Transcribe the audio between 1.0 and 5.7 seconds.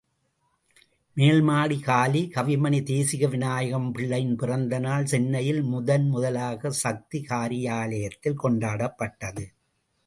மேல்மாடி காலி கவிமணி தேசிக விநாயகம் பிள்ளைவின் பிறந்த நாள் சென்னையில்